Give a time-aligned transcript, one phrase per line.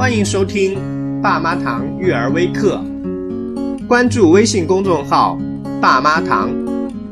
[0.00, 2.82] 欢迎收听爸妈堂育儿微课，
[3.86, 5.38] 关注微信公众号
[5.78, 6.48] “爸妈堂”，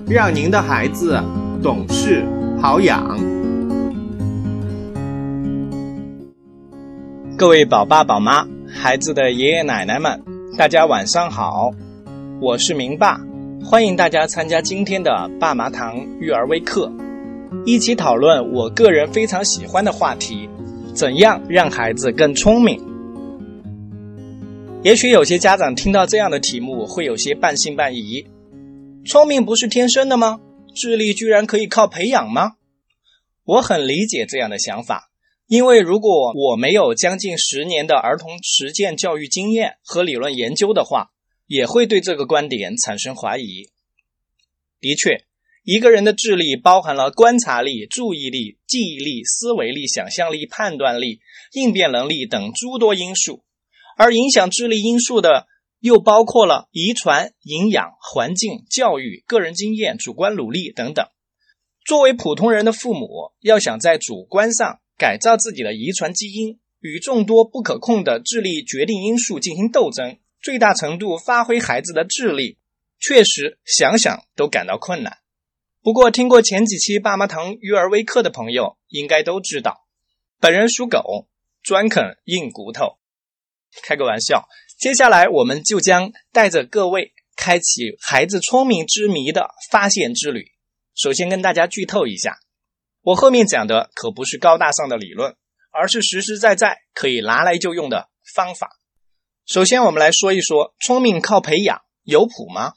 [0.08, 1.22] 让您的孩子
[1.62, 2.24] 懂事
[2.62, 3.20] 好养。
[7.36, 10.22] 各位宝爸宝妈、孩子的爷爷奶奶们，
[10.56, 11.70] 大家晚上好，
[12.40, 13.20] 我是明爸，
[13.62, 16.90] 欢迎大家参加今天的爸妈堂育儿微课，
[17.66, 20.48] 一起讨论我个人非常喜欢的话题。
[20.94, 22.82] 怎样让孩子更聪明？
[24.82, 28.26] 也许有些家长听到这样的题目会有些半信半疑。
[29.04, 30.40] 聪明不是天生的吗？
[30.74, 32.52] 智力居然可以靠培养吗？
[33.44, 35.10] 我很理解这样的想法，
[35.46, 41.10] 因为如果我没有将近十年的儿童实践教育经验和理论研究的话，
[41.46, 43.70] 也会对这个观点产生怀疑。
[44.80, 45.27] 的确。
[45.70, 51.20] 一个人的智力包含了观察力、注意力、记忆力、思维力、想象力、判断力、
[51.52, 53.44] 应变能力等诸多因素，
[53.94, 55.46] 而影响智力因素的
[55.80, 61.06] 又包括了遗传、营养、环境、教育、个人经验、主观努力等等。
[61.84, 72.56] 作为普通人的父母，要想在主观上改造自己的遗传基因，与众多不可控的智力决定因素进行斗争，最大程度发挥孩子的智力，
[72.98, 75.17] 确实想想都感到困难。
[75.88, 79.86] 不过，听过前几期爸妈堂育儿微课的朋友应该都知道，
[80.38, 81.30] 本人属狗，
[81.62, 82.98] 专啃硬骨头。
[83.82, 84.46] 开个玩笑，
[84.78, 90.52] 接下来我们就将带着各位开启孩子聪明之谜的发现之旅。
[90.94, 92.36] 首先跟大家剧透一下，
[93.00, 95.36] 我后面讲的可不是高大上的理论，
[95.72, 98.72] 而是实实在在可以拿来就用的方法。
[99.46, 102.74] 首先，我们来说一说聪明靠培养，有谱吗？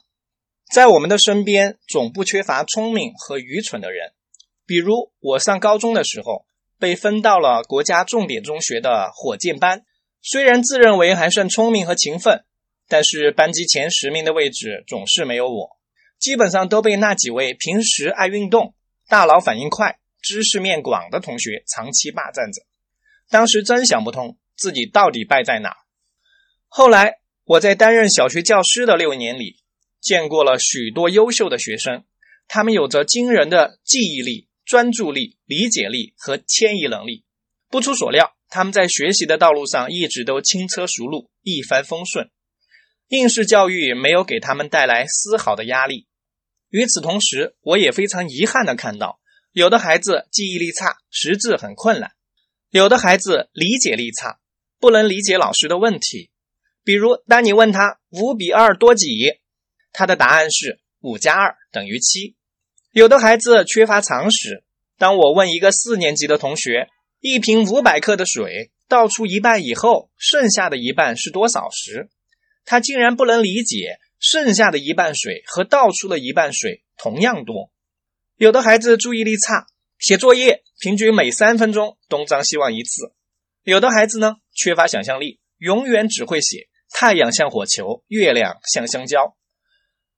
[0.72, 4.14] 在我们的身边，总不缺乏聪明和愚蠢的人。
[4.64, 6.46] 比如我上高中的时候，
[6.78, 9.84] 被分到了国家重点中学的火箭班。
[10.22, 12.46] 虽然自认为还算聪明和勤奋，
[12.88, 15.76] 但是班级前十名的位置总是没有我，
[16.18, 18.72] 基本上都被那几位平时爱运动、
[19.08, 22.62] 大脑反应快、知识面广的同学长期霸占着。
[23.28, 25.76] 当时真想不通自己到底败在哪。
[26.66, 29.58] 后来我在担任小学教师的六年里。
[30.02, 32.04] 见过了许多优秀的学生，
[32.48, 37.24] 他们有着惊人的记忆力、专注力、理解力和迁移能力。
[37.70, 42.30] 不出所料，他们在学习的道路上一直都轻车熟路、一帆风顺。
[43.08, 46.08] 应试教育没有给他们带来丝毫的压力。
[46.68, 49.20] 与此同时，我也非常遗憾地看到，
[49.52, 52.10] 有的孩子记忆力差，识字很困难；
[52.70, 54.40] 有的孩子理解力差，
[54.80, 56.30] 不能理解老师的问题。
[56.82, 59.41] 比如，当你问他五比二多几？
[59.92, 62.36] 他的答案是五加二等于七。
[62.90, 64.64] 有的孩子缺乏常识，
[64.98, 66.88] 当我问一个四年级的同学，
[67.20, 72.10] 一瓶五百克的水倒出一半以后，剩下的一半是多少时，
[72.64, 77.70] 他竟然不能理解剩下的一半水和倒出的一半水同样多。
[78.36, 79.66] 有的孩子注意力差，
[79.98, 83.12] 写作业平均每三分钟东张西望一次。
[83.62, 89.36] 有的孩子呢，缺乏想象力，永远只会写太阳像火球，月亮像香蕉。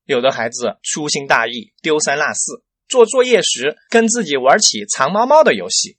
[0.04, 5.96] 有的孩子粗心大意，丢三落四，做作业时跟自己玩起藏猫猫的游戏，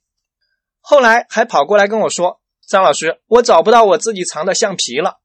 [0.80, 5.20] 后来还跑过来跟我说：“张老师，我找不到我自己藏的橡皮了。”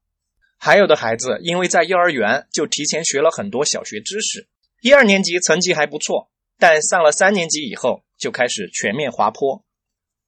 [0.58, 4.48] 还有的孩子因为在幼儿园就提前学了很多小学知识，
[4.80, 9.64] 一二年级成绩还不错，但上了三年级以后就开始全面滑坡。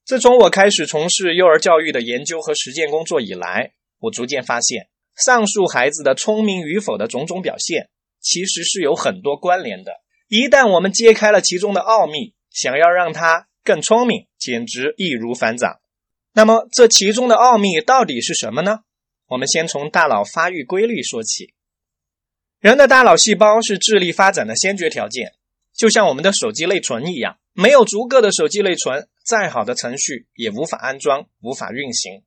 [0.04, 7.88] 自从我开始从事幼儿教育的研究和实践工作以来，我逐渐发现，上述孩子的聪明与否的种种表现。
[8.24, 10.00] 其实是有很多关联的。
[10.28, 15.78] 一旦我们揭开了其中的奥秘，想要让他更聪明，简直易如反掌。
[16.32, 18.80] 那么，这其中的奥秘到底是什么呢？
[19.28, 21.52] 我们先从大脑发育规律说起。
[22.58, 25.34] 人的大脑细胞是智力发展的先决条件，
[25.76, 32.22] 就像我们的手机内存一样，没有足够的手机内存，再好的程序也无法安装、无法运行。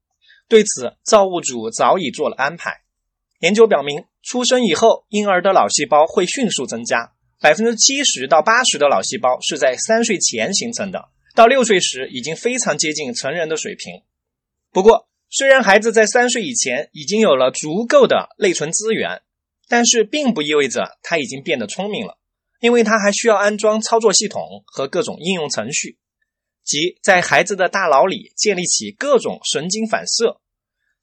[0.47, 2.83] 对此，造物主早已做了安排。
[3.39, 4.05] 研究表明。
[4.27, 14.01] 出生以后，婴儿的脑细胞会迅速增加，百分之七十到八十的脑细胞是在三岁前形成的，到六岁时已经非常接近成人的水平。
[14.73, 19.21] 不过，虽然孩子在三岁以前已经有了足够的内存资源，
[19.69, 22.17] 但是并不意味着他已经变得聪明了，
[22.59, 25.99] 因为他还需要安装操作系统和各种应用程序，
[26.65, 30.41] 即在孩子的大脑里建立起各种神经反射。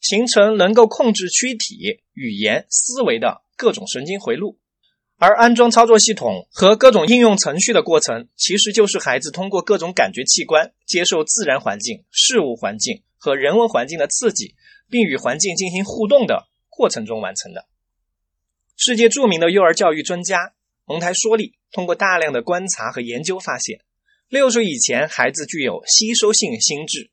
[0.05, 4.59] 形成能够控制躯体、语言、思维的各种神经回路，
[5.17, 14.55] 而安装操作系统和各种应用程序的过程，其实就是孩子通过各种感觉器官接受自然环境、事物环境和人文环境的刺激，
[14.91, 17.65] 并与环境进行互动的过程中完成的。
[18.77, 20.53] 世界著名的幼儿教育专家
[20.85, 23.81] 蒙台梭利通过大量的观察和研究发现，
[24.29, 27.11] 六岁以前孩子具有吸收性心智，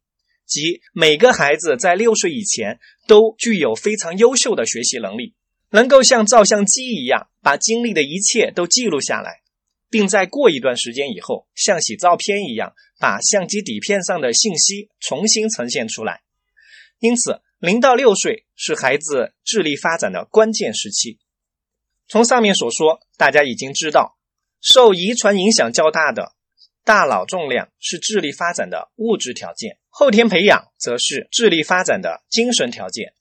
[0.52, 5.34] 即每个孩子在六岁以前都具有非常优秀的学习能力，
[5.70, 9.40] 能够像照相机一样把经历的一切都记录下来，
[9.90, 16.22] 并在过一段时间以后，像洗照片一样把相机底片上的信息重新呈现出来。
[17.00, 21.18] 因此，零到六岁是孩子智力发展的关键时期。
[22.10, 24.18] 从上面所说，大家已经知道，
[24.60, 26.34] 受遗传影响较大的
[26.84, 33.14] 大脑重量是智力发展的物质条件，后天培养则是智力发展的精神条件。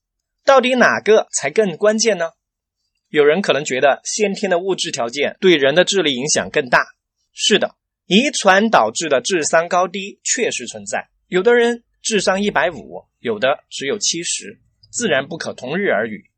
[0.45, 2.31] 到底哪个才更关键呢？
[3.09, 6.87] 有人可能觉得先天的物质条件对人的智力影响更大。
[7.33, 7.77] 是的，
[8.07, 14.61] 遗传导致的智商高低确实存在，有的人智商一百五，有的只有七十，
[14.91, 16.31] 自然不可同日而语。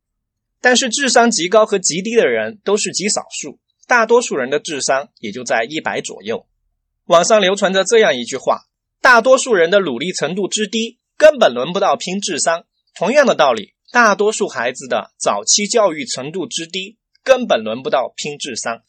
[0.60, 6.46] 但是智商极高和极低的人都是极少数，大多数人的智商也就在一百左右。
[7.12, 8.62] 网上流传着这样一句话：
[9.02, 12.64] 大多数人的努力程度之低，根本轮不到拼智商。
[12.94, 18.80] 同样的道理，大多数孩子的早期教育程度之低，根本轮不到拼智商。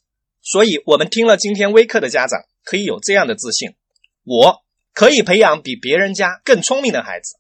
[0.42, 3.76] 所以，我们听了今天微课的家长可以有这样的自信：
[4.24, 7.36] 我可以培养比别人家更聪明的孩子。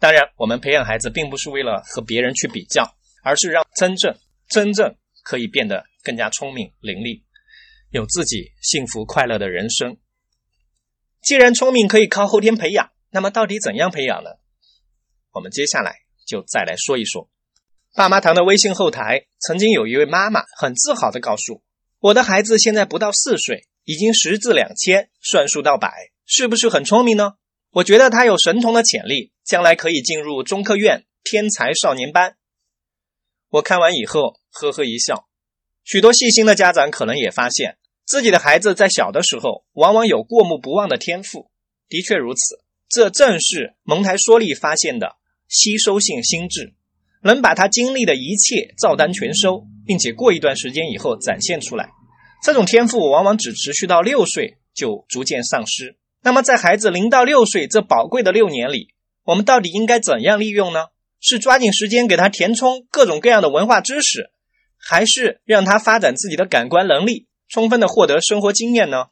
[0.00, 2.96] 当然，我们培养孩子并不是为了和别人去比较。
[3.22, 4.14] 而是让真正
[4.48, 7.22] 真正可以变得更加聪明伶俐，
[7.90, 9.96] 有自己幸福快乐的人生。
[11.24, 14.32] 既然聪明可以靠后天培养，那么到底怎样培养呢？
[15.32, 17.30] 我们接下来就再来说一说。
[17.94, 21.62] 爸妈堂的微信后台曾经有一位妈妈很自豪的告诉
[22.00, 27.36] 我：“的孩子现在不到四岁，已经识字两千，算术到百，是不是很聪明呢？
[27.70, 32.36] 我觉得他有神童的潜力，将来可以进入中科院天才少年班。”
[33.48, 35.26] 我看完以后呵呵一笑，
[35.84, 41.50] 许多细心的家长可能也发现自己的孩子在小的时候往往有过目不忘的天赋。
[41.88, 45.16] 的确如此，这正是蒙台梭利发现的
[45.48, 46.74] 吸收性心智，
[47.22, 51.90] 能把他经历的一切照单全收，并且过一段时间以后展现出来。
[52.42, 55.96] 这种天赋往往只持续到六岁就逐渐丧失。
[56.22, 60.86] 那么，在孩子零到六岁这宝贵的六年里，我们到底应该怎样利用呢？
[61.20, 64.30] 是抓紧时间给他填充各种各样的文化知识，
[64.76, 69.06] 还是让他发展自己的感官能力，充分的获得生活经验呢？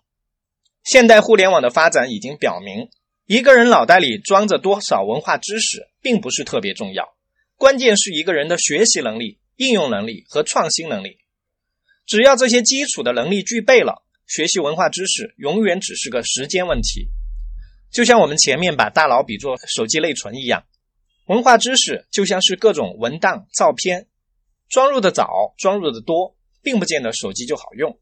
[0.83, 2.89] 现代互联网的发展已经表明，
[3.25, 7.15] 一个人脑袋里装着多少文化知识并不是特别重要，
[7.57, 11.19] 关键是一个人的学习能力、应用能力和创新能力。
[12.05, 17.11] 只要这些基础的能力具备了，学习文化知识永远只是个时间问题。
[17.93, 20.65] 就像我们前面把大脑比作手机内存一样。
[21.27, 24.09] 文化知识就像是各种文档、照片，
[24.69, 27.97] 装入的早，装入的多，并不见得手机就好用。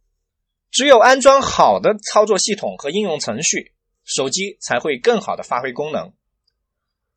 [0.70, 3.72] 只有安装好的操作系统和应用程序，
[4.04, 6.12] 手机才会更好的发挥功能。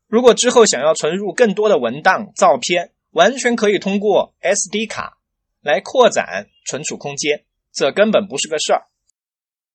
[0.06, 5.18] 如果之后想要存入更多的文档、照片，完全可以通过 SD 卡
[5.60, 8.86] 来扩展存储空间，这根本不是个事儿。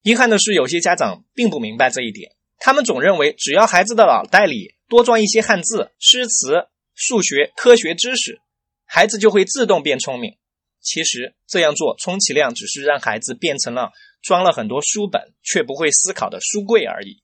[0.01, 4.75] 遗憾的是，有些家长并不明白这一点，他们总认为只要孩子的脑袋里。
[4.89, 6.65] 多装一些汉字、诗词、
[6.95, 8.41] 数学、科学知识，
[8.86, 10.38] 孩子就会自动变聪明。
[10.81, 17.21] 其实这样做，充其量只是让孩子变成了装了很多书本却不会思考的书柜而已。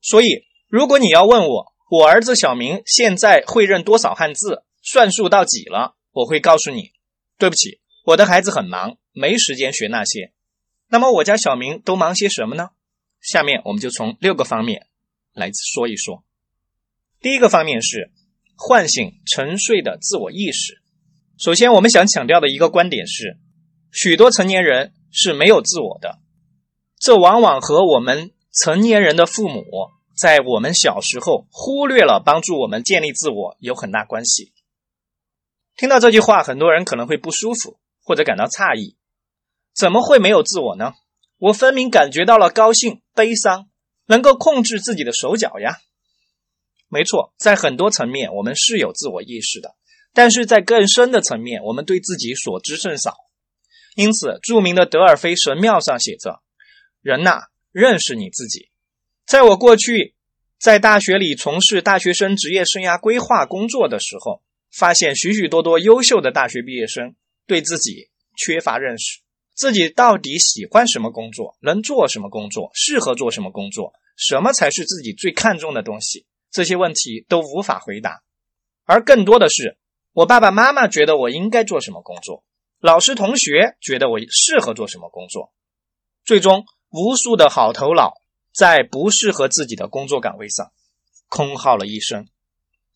[0.00, 6.92] 所以，如果你要问我，我儿子小明现在会认多少汉字，算术到几了，我会告诉你，
[7.38, 10.32] 对不起，我的孩子很忙，没时间学那些。
[10.88, 12.70] 那么，我家小明都忙些什么呢？
[13.20, 14.86] 下面我们就从六个方面
[15.32, 16.22] 来说一说。
[17.20, 18.10] 第一个方面是
[18.54, 20.82] 唤醒沉睡的自我意识。
[21.36, 23.38] 首先，我们想强调的一个观点是，
[23.90, 26.20] 许多成年人是没有自我的，
[26.98, 29.64] 这往往和我们成年人的父母
[30.16, 34.52] 在我们小时候忽略了帮助我们建立自我有很大关系。
[35.76, 38.96] 听到这句话，很多人可能会不舒服或者感到诧异：
[39.74, 40.92] 怎么会没有自我呢？
[41.38, 43.68] 我分明感觉到了高兴、悲伤，
[44.06, 45.78] 能够控制自己的手脚呀。
[46.88, 49.74] 没错，在很多层面我们是有自我意识的，
[50.14, 53.14] 但是在更深的层面，我们对自己所知甚少。
[53.96, 56.40] 因此，著名的德尔菲神庙上写着
[57.02, 58.70] ：“人呐，认识你自己。”
[59.26, 60.14] 在我过去
[60.58, 64.42] 在大学里从事大学生职业生涯规划工作的时候，
[64.72, 67.14] 发现许许多多优秀的大学毕业生
[67.46, 69.20] 对自己缺乏认识，
[69.54, 76.26] 自己到底喜欢什么工作，能做什么工作，适合做什么工作，什么才是自己最看重的东西。
[76.50, 78.22] 这些问题都无法回答，
[78.84, 79.76] 而更多的是
[80.14, 82.44] 我爸爸妈妈觉得我应该做什么工作，
[82.78, 85.52] 老师同学觉得我适合做什么工作，
[86.24, 88.14] 最终无数的好头脑
[88.52, 90.70] 在不适合自己的工作岗位上
[91.28, 92.28] 空耗了一生。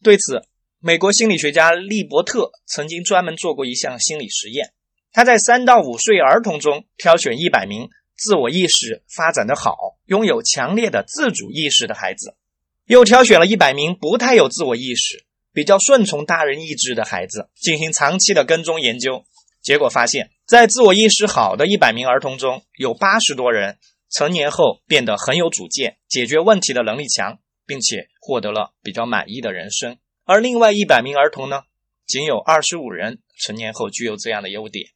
[0.01, 0.45] 对此，
[0.79, 4.73] 美国心理学家利伯特曾经专门做过一项心理实验。
[5.11, 12.37] 他在三到五岁儿童中挑选一百名自我意识发展的好、拥有强烈的自主意识的孩子，
[12.85, 19.25] 又挑选了一百名不太有自我意识、比较顺从大人意志的孩子，进行长期的跟踪研究。
[19.63, 23.79] 结果发现，在自我意识好的一百名儿童中，有八十多人
[24.11, 27.39] 成年后变得很有主见，解决问题的能力强。
[27.69, 31.65] 并且获得了比较满意的人生，而另外一百名儿童呢，
[32.07, 34.87] 仅有二十五人成年后具有这样的优点。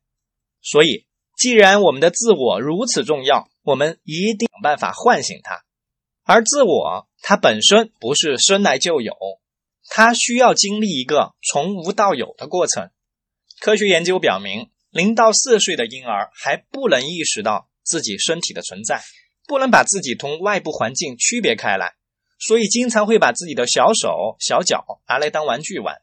[0.62, 1.04] 所以，
[1.37, 5.64] 既然我们的自我如此重要，我们一定想办法唤醒它。
[6.25, 9.12] 而自我它本身不是生来就有，
[9.94, 12.88] 它需要经历一个从无到有的过程。
[13.61, 19.02] 科学研究表明，零到四岁的婴儿还不能意识到自己身体的存在，
[19.46, 21.92] 不能把自己同外部环境区别开来。
[22.40, 26.00] 所以，经常会把自己的小手、小脚拿来当玩具玩。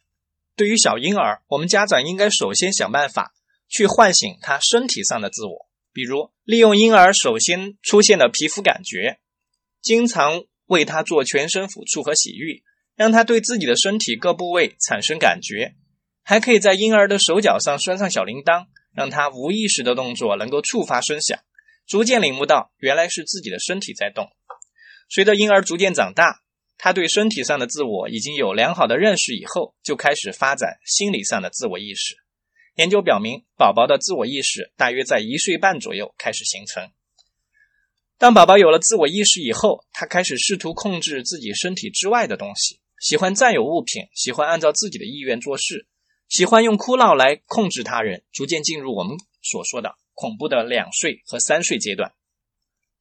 [0.56, 3.34] 对于小婴儿，我们家长应该首先想办法
[3.68, 9.18] 去唤醒他身体上的自我，比如利用婴儿首先出现的皮肤感觉，
[9.82, 12.64] 经常为他做全身抚触和洗浴，
[13.00, 15.74] 让他对自己的身体各部位产生感觉。
[16.22, 21.40] 还可以在婴儿的手脚上拴上小铃铛，让他无意识的动作能够触发声响，
[21.88, 24.30] 逐渐领悟到原来是自己的身体在动。
[25.08, 26.42] 随着婴儿逐渐长大，
[26.78, 32.18] 他对身体上的自我已经有良好的认识，以后就开始发展心理上的自我意识。
[32.76, 36.92] 研究表明，宝宝的自我意识大约在一岁半左右开始形成。
[38.18, 45.88] 当宝宝有了自我意识以后，他开始试图控制自己身体之外的东西，喜欢占有物品，喜欢按照自己的意愿做事，
[46.28, 52.14] 喜欢用哭闹来控制他人，逐渐进入我们所说的恐怖的两岁和三岁阶段。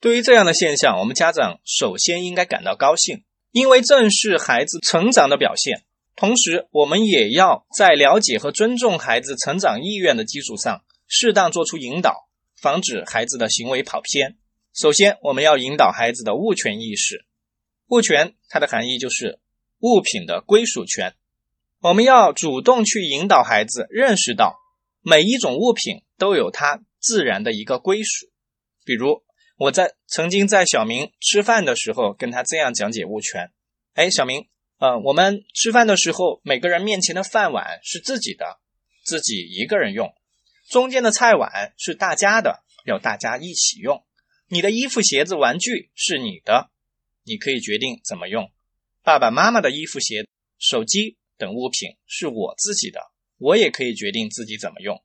[0.01, 5.85] 对于这样的现象，我们家长首先应该感到高兴，因为正是孩子成长的表现。
[6.15, 12.29] 同时，我们也要在了解和尊重孩子成长意愿的基础上，适当做出引导，
[12.61, 14.37] 防止孩子的行为跑偏。
[14.75, 17.25] 首先，我们要引导孩子的物权意识。
[17.89, 19.41] 物权它的含义就是
[19.81, 21.15] 物品的归属权。
[21.81, 24.59] 我们要主动去引导孩子认识到，
[25.03, 28.27] 每一种物品都有它自然的一个归属，
[28.85, 29.25] 比如。
[29.61, 33.51] 我在曾经在小明吃饭的时候跟他这样讲解物权。
[33.95, 34.47] 哎，小明，
[34.79, 38.61] 呃，我们吃饭的时候，每个人面前的饭碗是自己的，
[39.05, 40.11] 自己一个人用；
[40.71, 44.05] 中间的菜碗是大家的，要大家一起用。
[44.47, 46.71] 你的衣服、鞋子、玩具是你的，
[47.25, 48.53] 你可以决定怎么用。
[49.09, 50.27] 爸爸妈妈的衣服、鞋、
[50.59, 53.01] 手机等物品是我自己的，
[53.39, 55.03] 我也可以决定自己怎么用。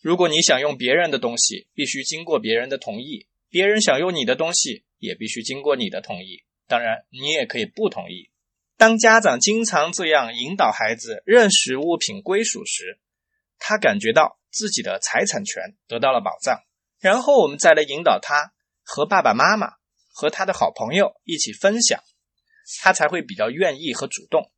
[0.00, 3.26] 如果你想用别人的东西，必须经过别人的同意。
[3.48, 6.44] 别人想用你的东西，也必须经过你的同意。
[6.68, 8.30] 当然，你也可以不同意。
[8.76, 13.00] 当家长经常这样引导孩子认识物品归属时，
[13.58, 16.62] 他感觉到自己的财产权得到了保障。
[17.00, 18.52] 然后我们再来引导他
[18.84, 19.72] 和爸爸妈妈
[20.12, 22.00] 和他的好朋友一起分享，
[22.82, 24.50] 他才会比较愿意和主动。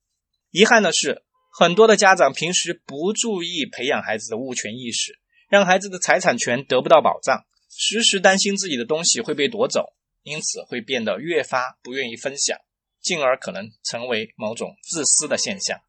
[0.50, 7.44] 遗憾的是，很多的家长平时不注意培养孩子的物权意识，让孩子的财产权得不到保障。
[7.74, 12.58] 时时担心自己的东西会被夺走，因此会变得越发不愿意分享，
[13.00, 15.80] 进而可能成为某种自私的现象。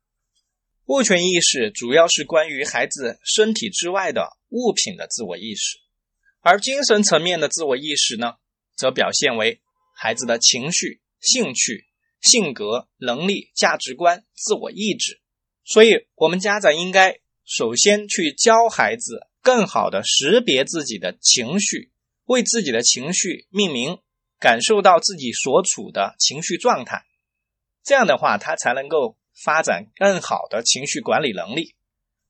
[0.86, 5.78] 物权意识主要是关于孩子身体之外的物品的自我意识，
[6.42, 8.36] 而精神层面的自我意识呢，
[8.76, 9.62] 则表现为
[9.96, 11.88] 孩子的情绪、兴趣、
[12.24, 15.22] 性格、能力、价值观、自我意志。
[15.64, 19.28] 所以，我们家长应该首先去教孩子。
[19.44, 21.92] 更好的识别自己的情绪，
[22.28, 23.98] 为自己的情绪命名，
[24.40, 27.04] 感受到自己所处的情绪状态，
[27.84, 31.76] 这样的话，他才能够发展更好的情绪管理能力。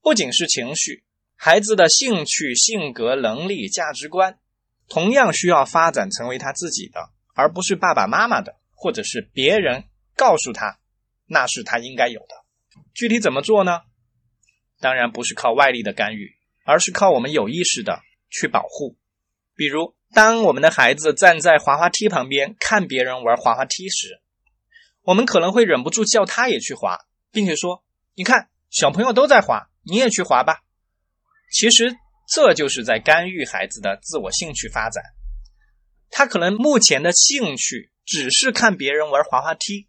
[0.01, 1.03] 不仅是情绪，
[1.35, 4.39] 孩子的兴趣、性格、能力、价值观，
[4.89, 9.85] 同样需要发展成为他自己的，而不是爸爸妈妈的，或者是别人
[10.15, 10.77] 告诉他
[11.25, 12.35] 那是他应该有的。
[12.93, 13.79] 具体怎么做呢？
[14.79, 16.35] 当然不是靠外力的干预。
[16.65, 18.97] 而是靠我们有意识的去保护。
[19.53, 24.21] 比如，当我们的孩子站在滑滑梯旁边看别人玩滑滑梯时，
[25.01, 26.99] 我们可能会忍不住叫他也去滑，
[27.33, 27.83] 并且说
[28.15, 30.61] ：“你看，小朋友都在滑，你也去滑吧。”
[31.51, 31.97] 其实，
[32.33, 35.03] 这就是在干预孩子的自我兴趣发展。
[36.09, 39.87] 他可能目前的兴趣只是看别人玩滑滑梯，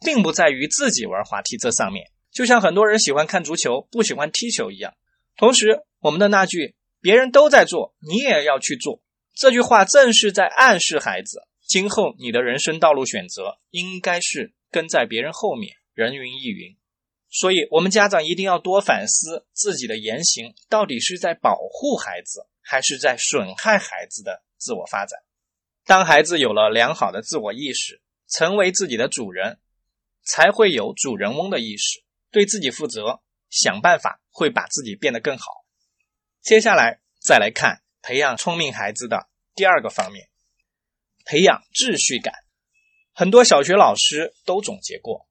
[0.00, 2.10] 并不在于自己玩滑梯这上面。
[2.30, 4.94] 就像很多人喜欢看足球，不喜欢踢球一样。
[5.36, 9.02] 同时，我们的那句“别人都在做，你也要去做”
[9.34, 16.76] 这句话，正是在暗示孩子，今后你的人生道路选择应该是跟在别人后面，人云亦云。
[17.30, 25.20] 所以，我们家长一定要多反思自己的言行，到底是在保护孩子，还是在损害孩子的自我发展。
[25.84, 29.58] 当孩子有了良好的自我意识，成为自己的主人，
[30.24, 33.20] 才会有主人翁的意识，对自己负责，
[33.50, 35.64] 想办法会把自己变得更好。
[36.40, 40.28] 接下来再来看培养聪明孩子的第二个方面，
[41.24, 42.34] 培养秩序感。
[43.12, 45.28] 很多小学老师都总结过，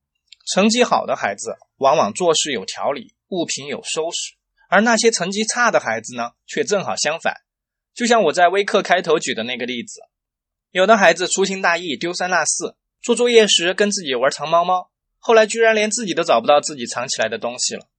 [0.54, 1.58] 成绩好的孩子。
[1.78, 4.36] 往往做事有条理，物品有收拾，
[4.70, 7.42] 而那些成绩差的孩子呢，却正好相反。
[7.96, 10.00] 就像我在微课开头举的那个例子，
[10.72, 17.90] 有的孩子粗心大意，丢三落四，做作业时跟自己玩藏猫猫，后来居然连自己都找不到自己藏起来的东西了。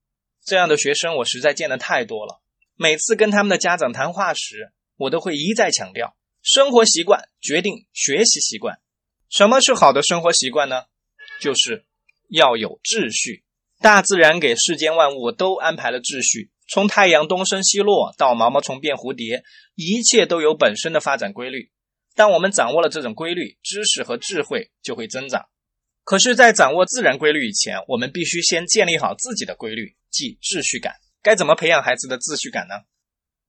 [0.43, 2.41] 这样的学生我实在见得太多了。
[2.75, 8.79] 每次跟他们的家长谈话时，我都会一再强调：生活习惯决定学习习惯。
[9.29, 10.85] 什么是好的生活习惯呢？
[11.39, 11.85] 就是
[12.27, 13.43] 要有秩序。
[13.79, 19.43] 大自然给世间万物都安排了秩序，从太阳东升西落到毛毛虫变蝴蝶，
[19.75, 21.69] 一切都有本身的发展规律。
[22.15, 25.45] 当我们掌握了这种规律，知识和智慧就会增长。
[26.03, 30.95] 可是，在掌握自然规律以前，我们必须先建立好自己的规律，即秩序感。
[31.21, 32.75] 该怎么培养孩子的秩序感呢？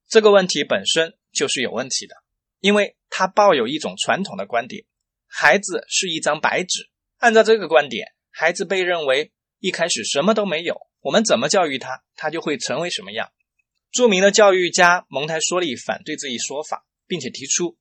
[0.09, 2.15] 这个问题本身就是有问题的，
[2.61, 4.85] 因为他抱有一种传统的观点：
[5.27, 6.91] 孩子是一张白纸。
[7.19, 9.33] 按照这个观点，孩子被认为。
[9.61, 13.33] 一开始什么都没有，我们怎么教育他，他就会成为什么样。
[13.91, 17.79] 著名的教育家蒙台梭利反对这一说法，并且提出，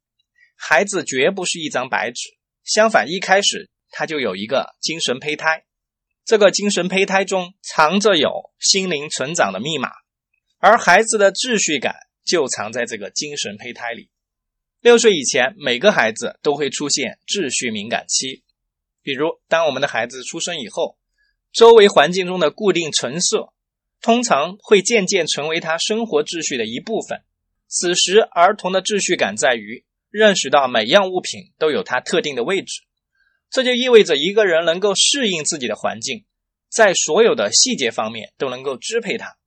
[0.55, 5.65] 孩子绝不是一张白纸，相反，一开始他就有一个精神胚胎，
[6.25, 9.89] 这个精神胚胎中藏着有心灵成长的密码，
[10.59, 14.09] 而孩子的秩序感就藏在这个精神胚胎里。
[14.81, 18.43] 六岁以前，每个孩子都会出现秩序敏感期，
[19.01, 20.97] 比如当我们的孩子出生以后。
[21.53, 23.53] 周围环境中的固定陈设，
[24.01, 27.21] 通常会渐渐成为他生活秩序的一部分。
[27.67, 32.83] 此时，儿童的秩序感在于认识到每样物品都有它特定的位置。
[33.49, 36.25] 这就意味着一个人能够适应自己的环境，
[36.69, 39.37] 在所有的细节方面都能够支配它。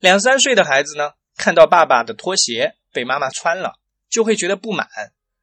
[0.00, 3.78] 两三岁的孩子呢，看到爸爸的拖鞋被妈妈穿了，
[4.10, 4.88] 就会觉得不满，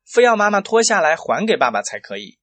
[0.06, 2.38] 非要妈妈脱下来还给爸爸才可以。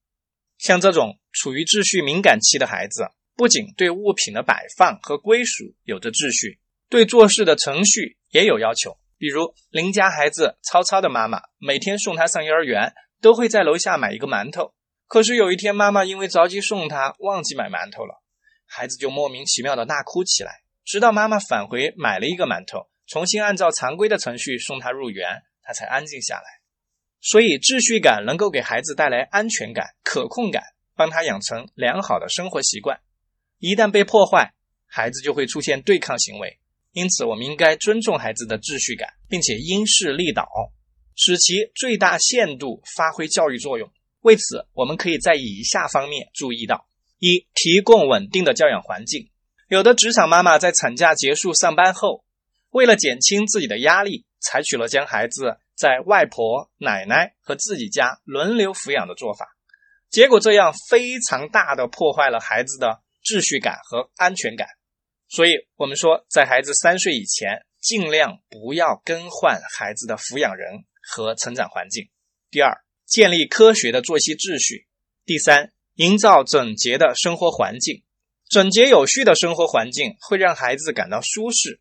[0.56, 3.10] 像这种处于秩序敏感期的孩子。
[3.36, 6.58] 不仅对物品的摆放和归属有着秩序，
[6.90, 8.98] 对做事的程序也有要求。
[9.20, 14.72] 比如邻家孩子超超的妈妈每天送他上幼儿园，都会在楼下买一个馒头。
[15.06, 18.22] 可是有一天，妈妈因为着急送他，忘记买馒头了，
[18.64, 20.62] 孩子就莫名其妙的大哭起来。
[20.86, 26.44] 直到妈妈返回买了一个馒头，重新按照常规的程序送他入园，他才安静下来。
[27.20, 30.62] 所以，秩序感能够给孩子带来安全感、可控感，
[30.96, 33.00] 帮他养成良好的生活习惯。
[33.58, 34.54] 一旦被破坏，
[34.86, 36.59] 孩子就会出现对抗行为。
[36.92, 40.48] 因此，我们应该尊重孩子的秩序感，并且因势利导，
[41.14, 43.90] 使其最大限度发挥教育作用。
[44.20, 46.86] 为此，我们可以在以下方面注意到：
[47.18, 49.30] 一、提供稳定的教养环境。
[49.68, 52.24] 有的职场妈妈在产假结束上班后，
[52.70, 59.46] 为了减轻自己的压力，采取了将孩子在外婆、奶奶和自己家轮流抚养的做法。
[60.08, 63.00] 结果，这样非常大的破坏了孩子的。
[63.22, 64.66] 秩序感和安全感，
[65.30, 72.10] 所以我们说，在孩子三岁以前，尽量不要更换孩子的抚养人和成长环境。
[72.50, 74.88] 第二，建立科学的作息秩序。
[75.24, 78.02] 第三，营造整洁的生活环境。
[78.48, 81.80] 整洁有序的生活环境会让孩子感到舒适。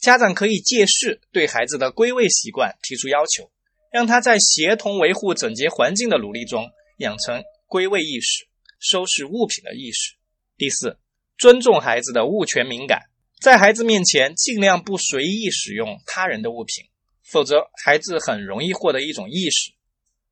[0.00, 3.52] 家长可以借势对孩子的归位习惯提出要求，
[3.92, 8.48] 让他在协同维护整洁环境的努力中养成归位意识、
[8.80, 10.16] 收拾物品的意识。
[10.56, 10.98] 第四，
[11.38, 13.02] 尊重孩子的物权敏感，
[13.40, 16.86] 在孩子面前尽量不随意使用他人的物品，
[17.22, 19.70] 否则孩子很容易获得一种意识：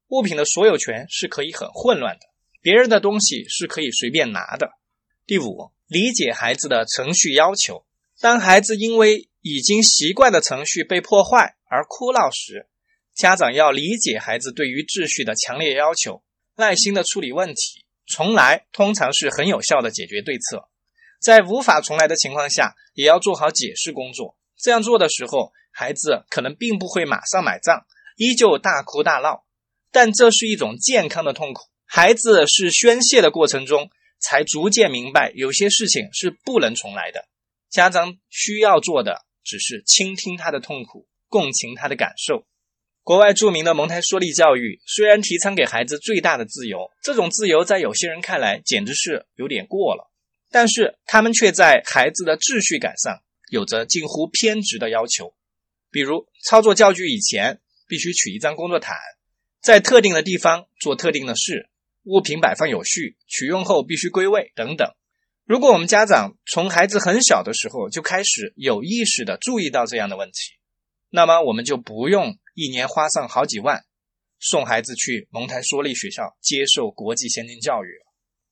[0.08, 2.26] 物品的所有权是可以很混乱的，
[2.60, 4.72] 别人的东西是可以随便拿的。
[5.26, 7.86] 第五，理解孩子的程序要求，
[8.20, 12.66] 当孩子因为已经习惯的程序被破坏而哭闹时，
[13.14, 16.24] 家长要理解孩子对于秩序的强烈要求，
[16.56, 17.84] 耐心的处理问题。
[18.06, 20.68] 重来通常是很有效的解决对策，
[21.26, 24.36] 在无法重来的情况下，也要做好解释工作。
[24.56, 27.84] 这样做的时候，孩子可能并不会马上买账，
[28.14, 29.44] 依旧大哭大闹，
[29.90, 31.64] 但这是一种健康的痛苦。
[31.84, 37.26] 孩子是宣泄的过程中才逐渐明白有些事情是不能重来的。
[37.68, 42.46] 家长需要做的只是倾听他的痛苦，共情他的感受。
[43.02, 50.12] 国外著名的蒙台梭利教育虽然提倡给孩子最大的自由，这种自由在有些人看来简直是有点过了，
[50.56, 55.34] 但是他们却在孩子的秩序感上有着近乎偏执的要求。
[55.90, 58.96] 比如，操作教具以前必须取一张工作毯，
[59.60, 61.68] 在特定的地方做特定的事，
[62.04, 64.94] 物品摆放有序，取用后必须归位等等。
[65.44, 70.54] 如果我们家长从孩子很小的时候就开始有意识的注意到这样的问题，
[71.10, 72.38] 那么我们就不用。
[72.54, 73.84] 一年花上好几万，
[74.40, 78.06] 送孩子去蒙台梭利学校接受国际先进教育了。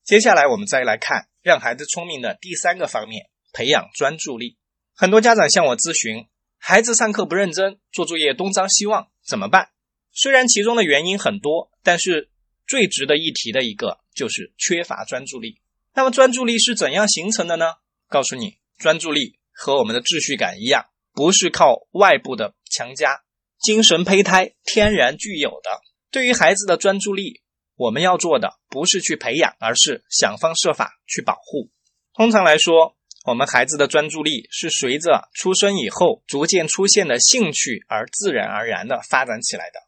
[0.04, 4.56] 接下来我们再来看让孩子聪明的第三个方面：培养专注力。
[4.94, 6.26] 很多家长向我咨询，
[6.56, 9.68] 孩子上课不认真，做作业东张西望，怎么办？
[10.10, 12.30] 虽然其中的原因很多，但是
[12.66, 15.60] 最值得一提的一个就是缺乏专注力。
[15.92, 17.74] 那么专注力是怎样形成的呢？
[18.08, 23.22] 告诉你，专注力和我们的秩序感一样，不是靠外部的强加。
[23.60, 27.42] 精神胚胎天然具有的，对于孩子的专注力，
[27.76, 31.70] 我们要做的不是去培养，而是想方设法去保护。
[32.14, 39.80] 通常来说，我们孩子的专注力是随着出生以后逐渐出现的兴趣而自然而然的发展起来的。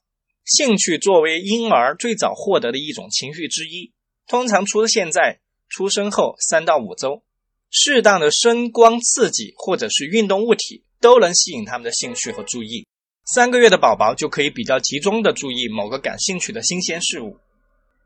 [0.45, 3.93] 兴趣作为婴儿最早获得的一种情绪之一，
[4.27, 7.23] 通常出现在出生后三到五周，
[7.71, 12.87] 适当的声光刺激或者是运动物体都能吸引他们的兴趣和注意。
[13.25, 17.39] 三个月的宝宝就可以比较集中的注意某个感兴趣的新鲜事物，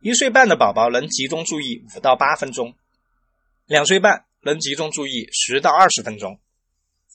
[0.03, 2.75] 一岁半的宝宝能集中注意五到八分钟，
[3.67, 6.41] 两岁半能集中注意十到二十分钟，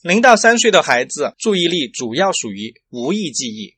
[0.04, 3.76] 零到三岁的孩子注意力主要属于无意记忆，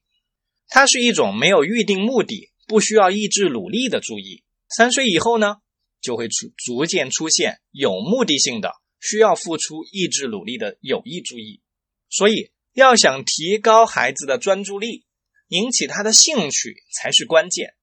[0.67, 4.43] 它是一种没有预定目的、不需要意志努力的注意。
[4.67, 5.57] 三岁以后呢，
[6.01, 11.61] 就会出逐渐出现有目的性的、需要付出意志努力的有意注意，
[12.09, 12.51] 所以。
[12.73, 15.07] 要想提高孩子的专注力，
[15.47, 17.73] 引起他的兴趣才是关键。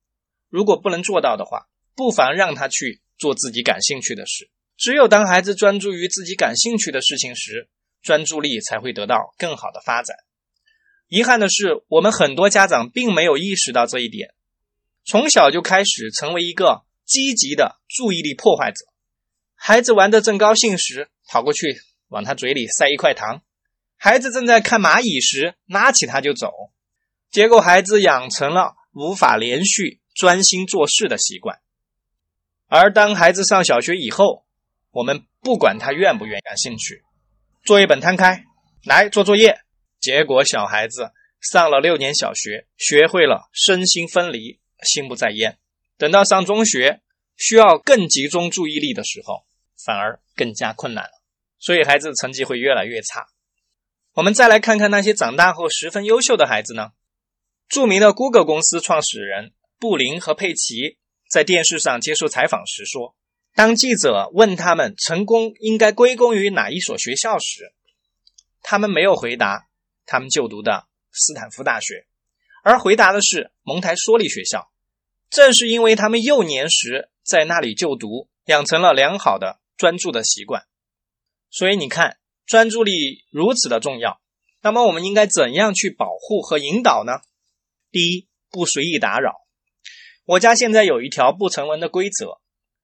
[0.55, 4.49] 如果不能做到的话，不妨让他去做自己感兴趣的事。
[4.77, 7.69] 只有当孩子专注于自己感兴趣的事情时，
[8.03, 10.17] 专注力才会得到更好的发展。
[11.09, 14.33] 遗憾的是，我们很多家长并没有意识到这一点，
[15.05, 18.87] 从小就开始成为一个积极的注意力破坏者。
[19.57, 23.43] 孩子玩得正高兴时，跑过去往他嘴里塞一块糖。
[23.97, 26.53] 孩子正在看蚂蚁时，拉起他就走，
[27.33, 31.61] 结果孩子养成了无法连续专心做事的习惯。
[32.69, 34.47] 而当孩子上小学以后，
[34.91, 37.03] 我们不管他愿不愿意、感兴趣，
[37.65, 38.45] 作业本摊开
[38.85, 39.61] 来做作业，
[40.01, 45.59] 结果小孩子上了六年小学，学会了身心分离、心不在焉。
[45.99, 47.03] 等到上中学，
[47.37, 49.45] 需要更集中注意力的时候，
[49.85, 51.11] 反而更加困难了，
[51.59, 53.27] 所以孩子成绩会越来越差。
[54.15, 56.93] 我们再来看看那些长大后十分优秀的孩子呢？
[57.69, 59.53] 著名的 Google 公司创始人
[59.85, 60.97] 布林和佩奇
[61.29, 63.15] 在电视上接受采访时说
[63.55, 67.75] ：“当记者问他们成功应该归功于哪一所学校时，
[68.63, 69.69] 他们没有回答
[70.07, 72.07] 他们就读的斯坦福大学，
[72.63, 74.71] 而回答的是蒙台梭利学校。
[75.29, 80.65] 正是因为他们幼年时在那里就读，养成了良好的专注的习惯。
[81.51, 82.17] 所以你看。”
[82.47, 84.21] 专注力如此的重要，
[84.61, 87.13] 那么我们应该怎样去保护和引导呢？
[87.91, 89.44] 第一，不随意打扰。
[90.25, 92.41] 我家现在有一条不成文的规则：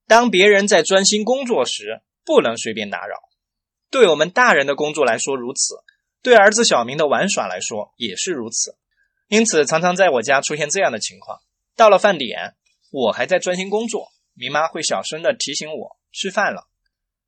[0.06, 3.16] 当别人在专心工作时，不能随便打扰。
[3.90, 5.82] 对我们大人的工作来说如此，
[6.22, 8.76] 对儿子小明的玩耍来说也是如此。
[9.28, 11.40] 因此，常常在我家出现这样的情况：
[11.76, 12.54] 到了饭点，
[12.90, 16.68] 我还在专心工作，明妈会小声的提醒我吃饭了，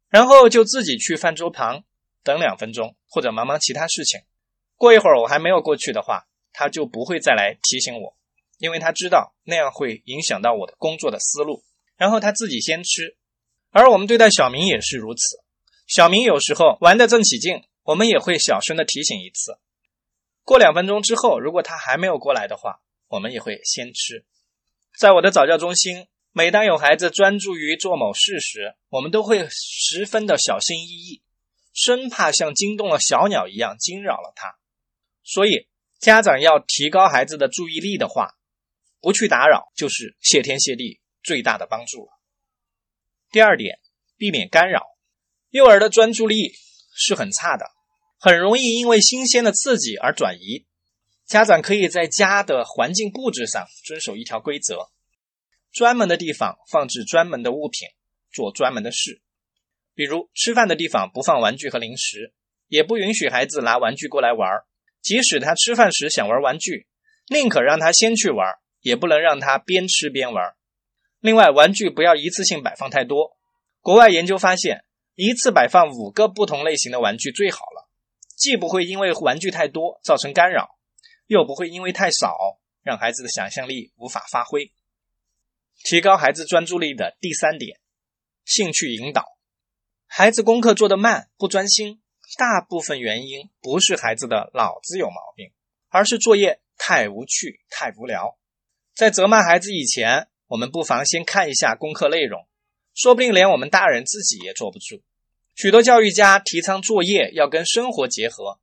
[0.09, 1.85] 然后就自己去饭桌旁。
[2.25, 4.21] 等两分钟，或者忙忙其他事情。
[4.77, 8.17] 过一会儿我还没有过去的话，他就不会再来提醒我，
[8.63, 11.65] 因为他知道那样会影响到我的工作的思路。
[11.97, 13.17] 然后他自己先吃。
[13.71, 15.41] 而我们对待小明也是如此。
[15.89, 19.59] 小明有时候玩得正起劲，我们也会小声的提醒一次。
[20.45, 24.25] 过两分钟之后，如果他还没有过来的话，我们也会先吃。
[24.97, 31.23] 在我的早教中心，每当有孩子专注于做某事时，我们都会十分的小心翼翼。
[31.75, 34.59] 生怕像惊动了小鸟一样惊扰了他，
[35.25, 38.35] 所以家长要提高孩子的注意力的话，
[39.03, 42.13] 不去打扰就是谢天谢地最大的帮助了。
[43.31, 43.79] 第二点，
[44.17, 44.85] 避免干扰。
[45.51, 46.55] 幼儿的专注力
[46.95, 47.67] 是很差的，
[48.19, 50.67] 很容易因为新鲜的刺激而转移。
[51.27, 54.91] 家长可以在家的环境布置上遵守一条规则：
[55.73, 57.89] 专门的地方放置专门的物品，
[58.31, 59.23] 做专门的事，
[59.95, 62.33] 比如吃饭的地方不放玩具和零食，
[62.69, 64.49] 也不允许孩子拿玩具过来玩
[65.01, 66.87] 即使他吃饭时想玩玩具，
[67.29, 68.47] 宁可让他先去玩，
[68.83, 70.55] 也不能让他边吃边玩。
[71.21, 73.39] 另外，玩具不要一次性摆放太多。
[73.81, 77.89] 国外研究发现，一次摆放五个不同类型的玩具最好了，
[78.37, 80.77] 既不会因为玩具太多造成干扰，
[81.27, 82.37] 又不会因为太少
[82.83, 84.73] 让孩子的想象力无法发挥。
[85.85, 87.81] 提高孩子专注力的第三点，
[88.45, 89.37] 兴趣引导。
[90.07, 92.03] 孩子功课做得慢、不专心，
[92.37, 95.53] 大部分原因不是孩子的脑子有毛病，
[95.89, 98.37] 而是作业太无趣、太无聊。
[98.95, 102.47] 在责骂孩子以前，我们不妨先看一下功课内容，
[102.95, 105.03] 说不定连我们大人自己也坐不住。
[105.55, 108.59] 许多教育家提倡作业要跟生活结合，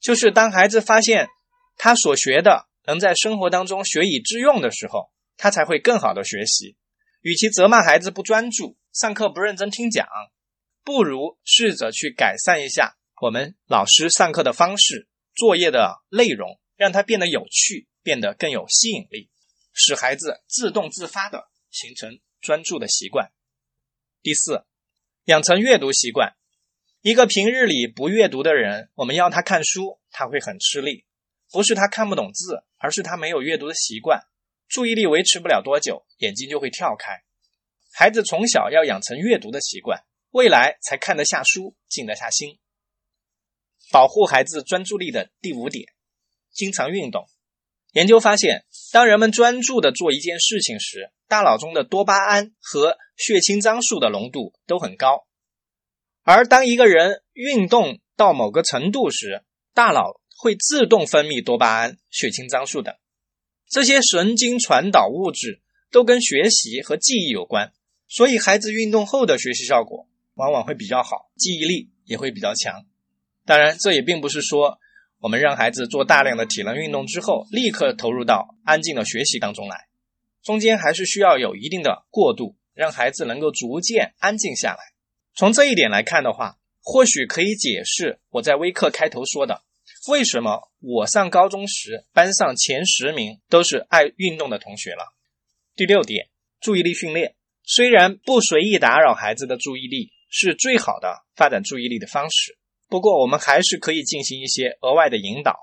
[0.00, 1.28] 就是当孩子发现
[1.76, 5.10] 他所学的能在生活当中学以致用的时候。
[5.40, 6.76] 他才会更好的学习。
[7.20, 10.04] 与其责骂孩子不专注、上课不认真听讲，
[10.82, 15.06] 不如试着去改善一下我们老师上课的方式、
[15.36, 19.30] 作业的内容，让它变得有趣，变得更有吸引力，
[19.78, 23.30] 使孩子自动自发的形成专注的习惯。
[24.22, 24.64] 第四，
[25.26, 26.36] 养成阅读习惯。
[27.00, 31.06] 一个平日里不阅读的人，我们要他看书，他会很吃力。
[31.52, 34.26] 不是他看不懂字，而是他没有阅读的习惯。
[34.66, 37.22] 注意力维持不了多久，眼睛就会跳开。
[37.92, 42.58] 孩子从小要养成阅读的习惯，未来才看得下书，静得下心。
[43.92, 45.94] 保护孩子专注力的第五点，
[46.50, 47.28] 经常运动。
[47.92, 55.26] 研究发现，当人们专注的做一件事情时，大脑中的多巴胺和血清张素的浓度都很高。
[56.22, 62.94] 而当一个人运动到某个程度时，大脑会自动分泌多巴胺、血清张素等。
[63.68, 67.72] 这些神经传导物质都跟学习和记忆有关，
[68.06, 72.84] 所以孩子运动后的学习效果往往会比较好，记忆力也会比较强。
[73.46, 74.78] 当然，这也并不是说
[75.20, 79.88] 我们让孩子做大量的体能运动之后，立刻投入到安静的学习当中来，
[80.42, 84.78] 中间还是需要有一定的过渡，让孩子能够逐渐安静下来。
[85.34, 89.62] 从这一点来看的话，或许可以解释我在微课开头说的。
[90.08, 95.14] 为什么我上高中时班上前十名都是爱运动的同学了？
[95.74, 96.28] 第六点，
[96.60, 97.34] 注意力训练。
[97.64, 102.56] 虽然不随意打扰孩子的注意力是最好的发展注意力的方式，
[102.88, 105.56] 不过我们还是可以进行一些额外的引导，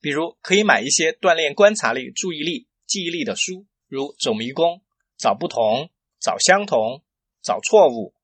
[0.00, 4.74] 比如可以买一些锻炼观察力、注意力、记忆力的书，如《走迷宫》
[5.18, 5.62] 《找不同》
[6.20, 6.78] 《找相同》
[7.42, 8.14] 《找错误》，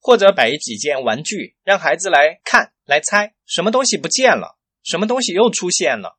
[0.00, 4.56] 或者摆几件玩具，让孩子来看、来猜什么东西不见了。
[4.82, 6.18] 什么东西又出现了？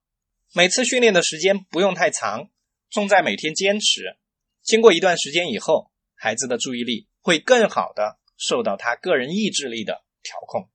[0.53, 2.49] 每次训练的时间不用太长，
[2.89, 4.17] 重在每天坚持。
[4.61, 10.69] 经过一段时间以后，孩子的注意力会更好的受到他个人意志力的调控。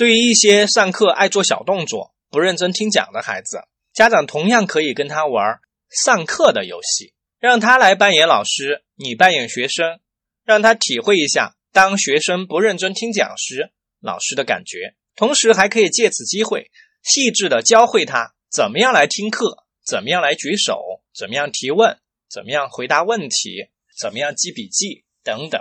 [0.00, 5.60] 对于一些上课爱做小动作、不认真听讲的孩子，家长同样可以跟他玩
[5.90, 10.00] 上课的游戏，让他来扮演老师，你扮演学生，
[10.42, 16.70] 让他体会一下当学生不认真听讲时老师的感觉，同时还可以借此机会。
[17.02, 23.68] 细致的教会他怎么样来听课，怎么样来举手，怎么样提问，怎么样回答问题，
[24.00, 25.60] 怎么样记笔记等等。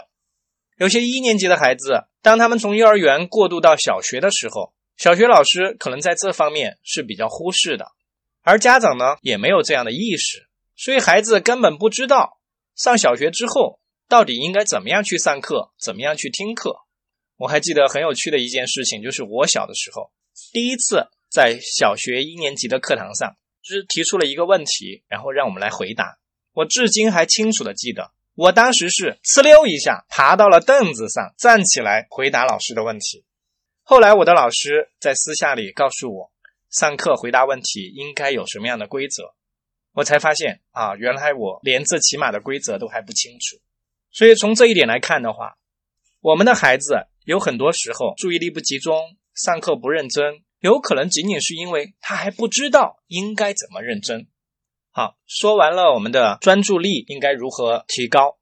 [0.80, 7.92] 有些一年级的孩子，当他们从幼儿园过渡到小学的时候，小学老师可能在这方面是比较忽视的，
[8.42, 12.40] 而家长呢也没有这样的意识，所以孩子根本不知道
[12.76, 16.78] 上小学之后到底应该怎么样去上课，怎么样去听课。
[17.36, 20.12] 我还记得很有趣的一件事情，就是我小的时候
[20.52, 21.10] 第一次。
[21.32, 26.18] 在小学一年级的课堂上，就是提出了一个问题，然后让我们来回答。
[26.54, 28.10] 我至今还清楚的记得，
[28.40, 33.26] 我当时是呲溜一下爬到了凳子上，站起来回答老师的问题。
[33.84, 36.32] 后来我的老师在私下里告诉我，
[36.70, 39.34] 上课回答问题应该有什么样的规则。
[39.92, 43.58] 我才发现啊，原来我连这起码的规则都还不清楚。
[44.10, 45.58] 所以从这一点来看的话，
[46.22, 50.46] 我们的孩子有很多时候注意力不集中，上课不认真。
[50.62, 54.28] 有可能仅仅是因为他还不知道应该怎么认真。
[55.00, 58.38] 好，说完了我们的专注力应该如何提高，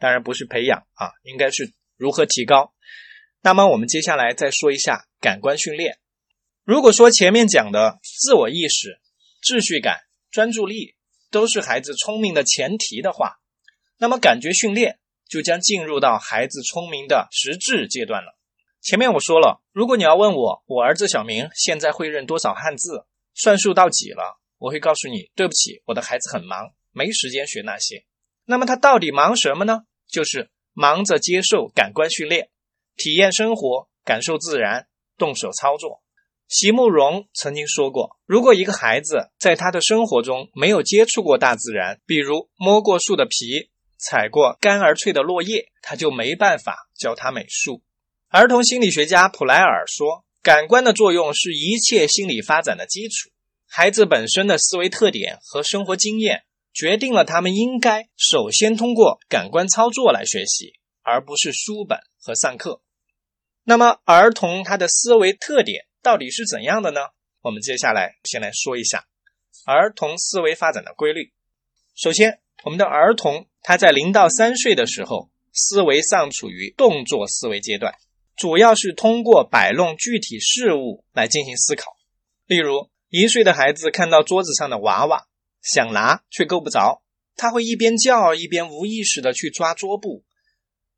[0.00, 2.74] 当然不是培养啊，应该是如何提高。
[3.40, 6.00] 那么我们接下来再说一下感官训练。
[6.64, 8.98] 如果说前面讲的自我意识、
[9.44, 10.00] 秩序感、
[10.32, 10.96] 专注力
[11.30, 13.36] 都是孩子聪明的前提的话，
[13.96, 18.36] 那么感觉训练就将进入到孩子聪明的实质阶段了。
[18.80, 28.04] 前面我说了，如果你要问我，我儿子小明现在会认多少汉字，算数到几了，我会告诉你，对不起，我的孩子很忙，没时间学那些。
[28.44, 29.80] 那么他到底忙什么呢？
[30.08, 32.48] 就是忙着接受感官训练，
[32.96, 34.86] 体验生活，感受自然，
[35.18, 36.04] 动手操作。
[36.46, 47.82] 席慕容曾经说过，如果一个孩子在他的生活中没有接触过大自然，比如摸过树的皮、踩过干而脆的落叶，他就没办法教他美术。
[48.28, 53.30] 儿童心理学家普莱尔说，感官的作用是一切心理发展的基础。
[53.74, 62.82] 孩子本身的思维特点和生活经验，决定了他们应该首先通过感官操作来学习，而不是书本和上课。
[63.64, 65.86] 那么，儿童他的思维特点。
[66.02, 67.00] 到底是怎样的呢？
[67.40, 69.06] 我们接下来先来说一下
[69.64, 71.32] 儿童思维发展的规律。
[71.94, 77.94] 首先，我们的儿童他在零到三岁的时候，思维尚处于动作思维阶段，
[78.36, 81.96] 主要是通过摆弄具体事物来进行思考。
[82.44, 85.26] 例如，一岁的孩子看到桌子上的娃娃，
[85.60, 87.02] 想拿却够不着，
[87.36, 90.24] 他会一边叫一边无意识的去抓桌布，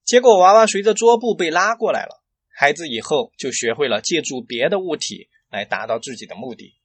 [0.05, 2.23] 结果娃娃随着桌布被拉过来了。
[2.55, 6.77] 孩子以后就学会了借助别的物体来达到自己的目的。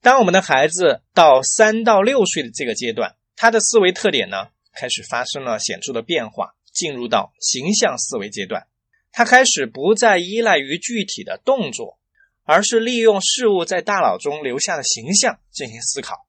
[0.00, 8.66] 当我们的孩子到三到六岁的这个阶段，他的思维特点呢开始发生了显著的变化，进入到形象思维阶段。
[9.10, 11.98] 他开始不再依赖于具体的动作，
[12.44, 16.26] 而是利用事物在大脑中留下的形象进行思考。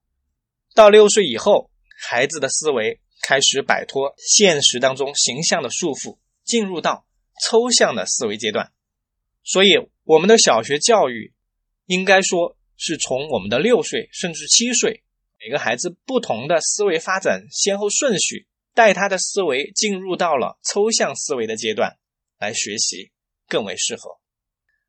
[0.74, 7.06] 到六岁以后，孩子的思维开始摆脱现实当中形象的束缚，进入到。
[7.42, 8.70] 抽象的思维阶段，
[9.42, 9.72] 所以
[10.04, 11.34] 我们的小学教育
[11.86, 15.02] 应该说是从我们的六岁甚至七岁，
[15.40, 21.96] 每个孩子不同的思维发展先后顺序，带他的思维进入到了抽象思维的阶段
[22.38, 23.10] 来学习
[23.48, 24.20] 更为适合。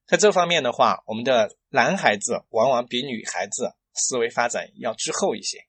[0.07, 5.65] 在这方面的话，我们的男孩子往往比女孩子思维发展要滞后一些，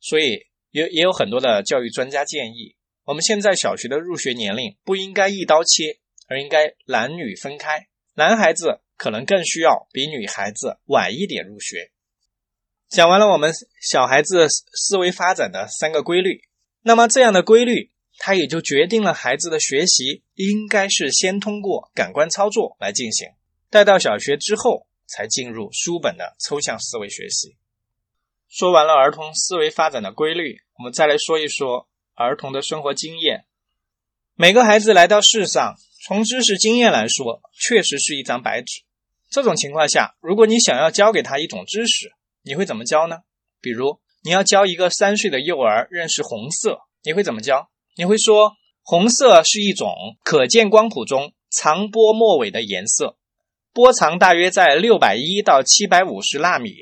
[0.00, 2.76] 所以也也有很多的教育专家建议。
[3.04, 7.88] 我们现在小学的入学年龄不应该一刀切，而应该男女分开。
[8.14, 11.90] 男孩子可能更需要比女孩子晚一点入学。
[12.88, 16.42] 讲完了我们小孩子思维发展的三个规律，
[16.82, 23.28] 那么这样的规律，它也就决定了孩子的学习应该是先通过感官操作来进行，
[23.70, 27.56] 待到小学之后才进入书本的抽象思维学习。
[28.48, 31.86] 说完了儿童思维发展的规律，我们再来说一说。
[32.20, 33.44] 儿童的生活经验，
[34.34, 38.82] 每个孩子来到世上，从知识经验来说，确实是一张白纸。
[39.30, 42.10] 这种情况下，如果你想要教给他一种知识，
[42.42, 43.18] 你会怎么教呢？
[43.60, 47.70] 比如，你要教一个三岁的幼儿认识红色，你会怎么教？
[47.94, 53.16] 你会说，红色是一种可见光谱中长波末尾的颜色，
[53.72, 56.74] 波长大约在六百一到七百五十纳米。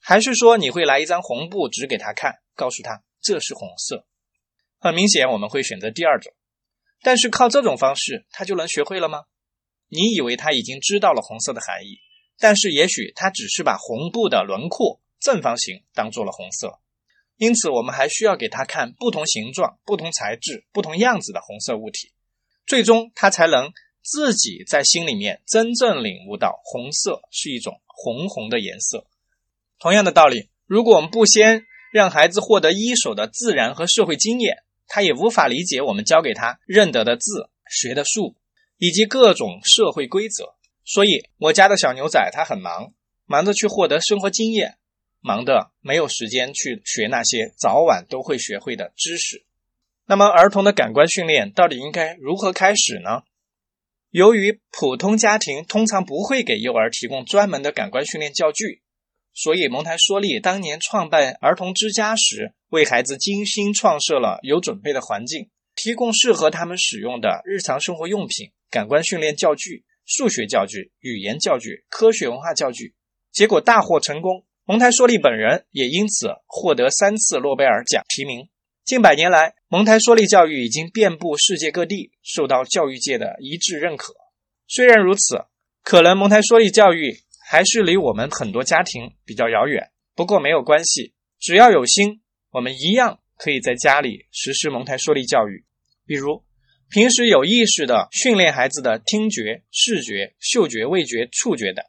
[0.00, 4.06] 还是说，你会来一张红布指给他看，告诉他这是红色？
[4.78, 6.34] 很明显，我们会选择第二种，
[7.02, 9.24] 但是靠这种方式，他就能学会了吗？
[9.88, 12.00] 你以为他已经知道了红色的含义，
[12.38, 16.80] 但是也许他只是把红布的轮廓正方形当做了红色。
[17.36, 22.12] 因此，我们还需要给他看不同形状、不同材质、不同样子的红色物体，
[22.66, 23.72] 最终他才能
[24.04, 29.06] 自己在心里面真正领悟到红色是一种红红的颜色。
[29.78, 38.36] 同样的道理，如果我们不先让孩子获得一手的自然和社会经验，他也无法理解我们教给他认得的字、学的数，
[38.76, 40.54] 以及各种社会规则。
[40.84, 42.92] 所以，我家的小牛仔他很忙，
[43.24, 44.76] 忙着去获得生活经验，
[45.20, 49.46] 忙得没有时间去学那些早晚都会学会的知识。
[50.04, 53.22] 那么，儿童的感官训练到底应该如何开始呢？
[54.14, 58.80] 由于普通家庭通常不会给幼儿提供专门的感官训练教具。
[59.34, 72.94] 所以，蒙台梭利当年创办儿童之家时，为孩子精心创设了有准备的环境，提供适合他们使用的日常生活用品、感官训练教具、数学教具、语言教具、科学文化教具，
[73.32, 74.44] 结果大获成功。
[74.64, 78.48] 蒙台梭利本人也因此获得三次诺贝尔奖提名。
[78.84, 84.14] 近百年来，蒙台梭利教育已经遍布世界各地，受到教育界的一致认可。
[84.66, 85.46] 虽然如此，
[85.82, 87.24] 可能蒙台梭利教育。
[87.46, 95.66] 还是离我们很多家庭比较遥远，不过没有关系，只要有心，我们一样可以在家里实施蒙台梭利教育。
[96.06, 96.42] 比如，
[96.88, 101.84] 平时有意识的训练孩子的听觉、视觉、嗅觉、味觉、触觉等，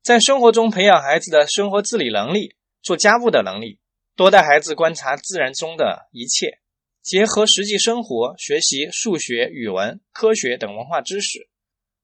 [0.00, 3.80] 在生活中培养孩子的生活自理能力、做家务的能力，
[4.16, 6.58] 多带孩子观察自然中的一切，
[7.02, 11.48] 结合实际生活学习数学、语文、科学等文化知识。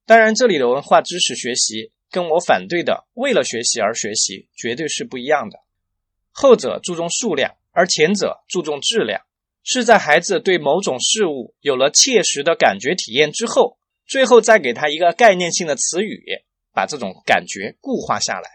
[0.06, 1.92] 当然，这里的文化知识学习。
[2.12, 5.60] 跟我反对的为了学习而学习绝对是不一样的。
[6.32, 9.22] 后者注重数量，而前者注重质量。
[9.62, 16.42] 是在孩子对某种事物有了切实的感觉体验之后，最后再给他一个概念性的词语，
[16.72, 18.50] 把这种感觉固化下来。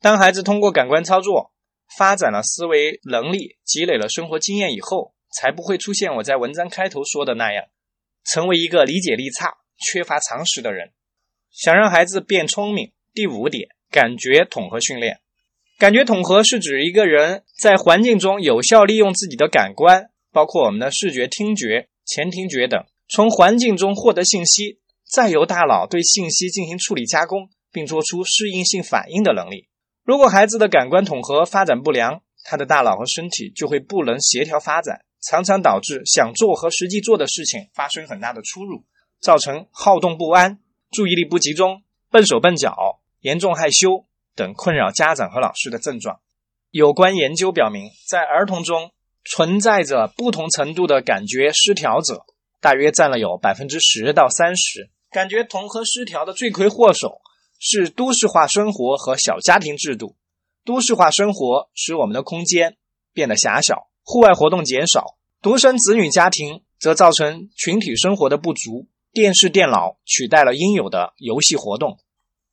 [0.00, 1.52] 当孩子通过感官操作
[1.96, 7.64] 发展了思维能力，积累了生活经验以后，才不会出现我在文章开头说的那样，
[8.24, 10.92] 成为一个理解力差、缺乏常识的人。
[11.50, 15.20] 想让孩子变聪明，第五点，感觉统合训练。
[15.78, 24.78] 感觉统合是指一个人在环境中有效利用自己的感官，包括我们的视觉、听觉、前庭觉等，从环境中获得信息，
[25.08, 29.69] 再由大脑对信息进行处理加工，并做出适应性反应的能力。
[30.04, 38.84] 如果孩子的感官统合发展不良，他的大脑和身体就会不能协调发展，常常导致想做和实际做的事情发生很大的出入，
[39.20, 40.58] 造成好动不安、
[40.90, 44.06] 注意力不集中、笨手笨脚、严重害羞。
[44.36, 46.20] 等困扰家长和老师的症状。
[46.70, 48.92] 有关研究表明，在儿童中
[49.24, 52.24] 存在着不同程度的感觉失调者，
[52.60, 54.88] 大约占了有百分之十到三十。
[55.10, 57.20] 感觉统合失调的罪魁祸首
[57.60, 60.16] 是都市化生活和小家庭制度。
[60.64, 62.76] 都市化生活使我们的空间
[63.12, 71.98] 变得狭小，户外活动减少；独生子女家庭则造成群体生活的不足，电视、电脑取代了应有的游戏活动。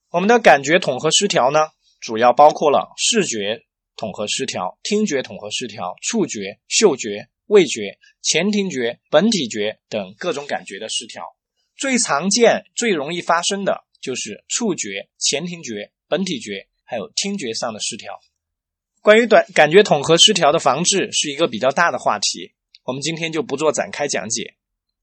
[0.10, 1.70] 我们的感觉统合失调呢？
[2.00, 3.64] 主要包括了视觉
[3.96, 11.24] 统合失调、听觉统合失调、触觉、嗅觉、味觉、前庭觉、本体觉等各种感觉的失调。
[11.76, 18.20] 最常见、最容易发生的就是触觉、前庭觉、本体觉还有听觉上的失调。
[19.02, 24.56] 关于短感觉统合失调的防治是一个比较大的话题，我们今天就不做展开讲解。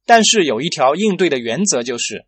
[0.05, 2.27] 但是有一条应对的原则就是。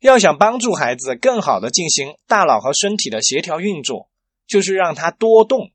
[0.00, 4.08] 要想帮助孩子更好的进行大脑和身体的协调运作，
[4.46, 5.72] 就是让他多动。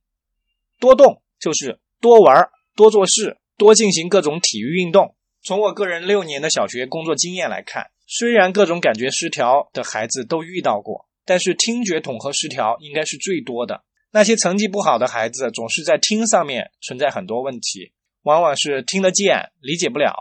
[0.80, 5.18] 多动就是多玩、多做事、多进行各种体育运动。
[5.42, 13.84] 从我个人六年的小学工作经验来看，虽然各种感觉失调的孩子都遇到过，但是听觉统合失调应该是最多的。
[14.12, 20.14] 那些成绩不好的孩子，总是在听上面存在很多问题，往往是听得见，理解不了，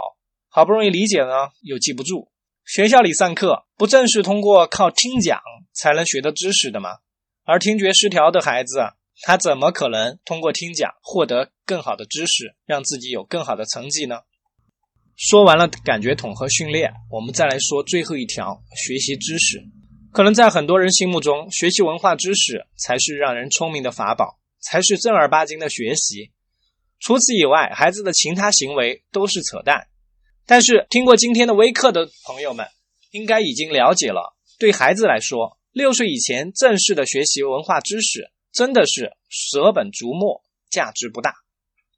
[0.48, 2.30] 好不容易理解呢，又记不住。
[2.64, 5.40] 学校里上课不正是通过靠听讲
[5.72, 6.98] 才能学的知识的吗？
[7.44, 14.20] 而听觉失调的孩子，他怎么可能通过听讲获得更好的知识，让自己有更好的成绩呢？
[15.16, 19.62] 说完了感觉统合训练，我们再来说最后一条：学习知识。
[20.10, 26.32] 可能在很多人心目中，学习文化知识才是让人聪明的法宝，才是正儿八经的学习。
[26.98, 29.86] 除此以外，孩子的其他行为都是扯淡。
[30.44, 32.66] 但是，听过今天的微课的朋友们，
[33.10, 34.36] 应该已经了解了。
[34.58, 41.34] 对孩子来说，六岁以前正式的学习文化知识，真的是舍本逐末，价值不大。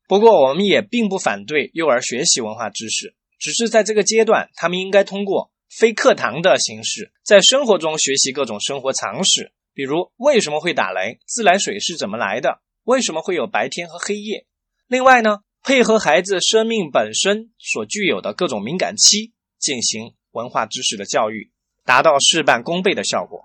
[0.07, 14.47] 不过，我们也并不反对幼儿学习文化知识，只是在这个阶段，他们应该通过非课堂的形式，在生活中学习各种生活常识，比如为什么会打雷，自来水是怎么来的，为什么会有白天和黑夜。
[14.87, 15.41] 另外呢？
[15.67, 21.53] 配合孩子生命本身所具有的各种敏感期进行文化知识的教育，
[21.87, 23.41] 达到事半功倍的效果。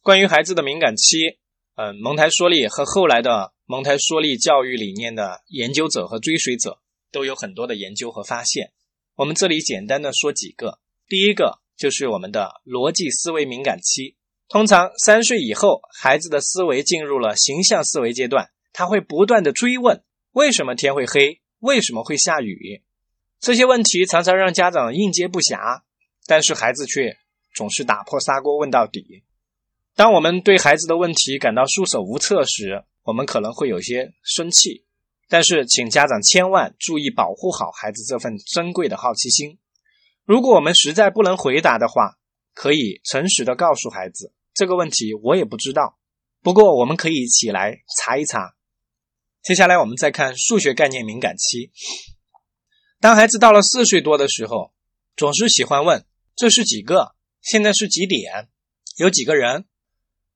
[0.00, 1.36] 关于孩子的敏感期，
[1.76, 6.80] 嗯，蒙台梭利和后来的蒙台梭利教育理念的研究者和追随者
[7.12, 8.72] 都有很多的研究和发现。
[9.14, 10.80] 我们这里简单的说几个。
[11.06, 14.16] 第一个就是我们的逻辑思维敏感期。
[14.48, 20.02] 通常三岁以后，孩子的思维进入了形象思维阶段，他会不断的追问：
[20.32, 21.40] 为什么天会黑？
[21.60, 22.82] 为什么会下雨？
[23.38, 25.82] 这些问题常常让家长应接不暇，
[26.26, 27.18] 但是孩子却
[27.54, 29.22] 总是打破砂锅问到底。
[29.94, 34.84] 当我们对孩子的问题感到束手无策时，我们可能会有些生气。
[35.28, 39.58] 但是，请家长千万注意保护好孩子这份珍贵的好奇心。
[40.24, 42.18] 如果我们实在不能回答的话，
[42.52, 45.98] 可以诚实的告诉孩子这个问题我也不知道。
[46.42, 48.56] 不过，我们可以一起来查一查。
[49.40, 51.70] 接下来我们再看数学概念敏感期。
[52.98, 54.72] 当孩子到了四岁多的时候，
[55.16, 57.14] 总是喜欢问：“这是几个？
[57.40, 58.48] 现在是几点？
[58.96, 59.66] 有几个人？”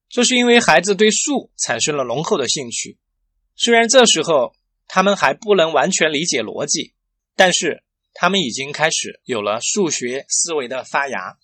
[0.09, 2.97] 这是因为孩子对数产生了浓厚的兴趣。
[3.55, 4.53] 虽然这时候
[4.87, 6.93] 他们还不能完全理解逻辑，
[7.35, 7.83] 但是
[8.13, 11.37] 他们已经开始有了数学思维的发芽。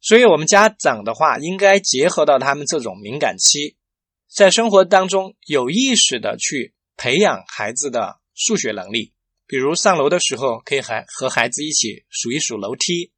[0.00, 3.76] 所以，我们家长的话应该结合到他们这种敏感期，
[4.32, 6.74] 在生活当中有意识的去。
[6.98, 9.12] 培养孩子的数学能力，
[9.46, 13.12] 比如上楼的时候可以还和孩子一起数一数楼梯；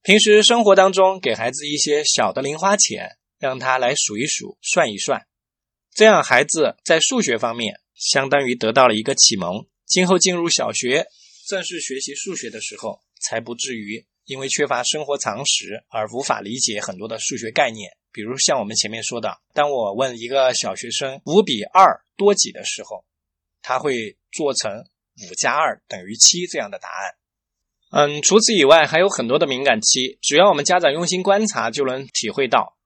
[0.00, 5.26] 平时生活当中给孩子一些小的零花钱，让他来数一数、算一算，
[5.94, 9.66] 这样孩子在数学方面相当于得到了一个启蒙。
[9.86, 11.06] 今后进入小学，
[11.46, 17.96] 正式学习数学的时候，才不至于因为缺乏生活常识而无法理解很多的数学概念。
[18.10, 23.04] 比如像我们前面说的，当我问一个小学生五比二多几的时候，
[23.62, 24.84] 他会做成
[25.30, 27.14] 五加二等于七这样的答案。
[27.90, 32.77] 嗯，除此以外还有很多的敏感期，只要我们家长用心观察，就能体会到。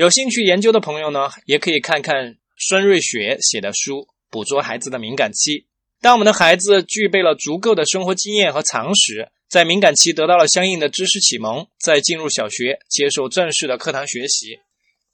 [0.00, 3.96] 有兴趣研究的朋友呢，也可以看看孙瑞雪写的书
[4.30, 5.58] 《捕捉孩子的敏感期》。
[6.00, 14.60] 当我们的孩子具备了足够的生活经验和常识，在敏感期得到了相应的知识启蒙，再进入小学接受正式的课堂学习。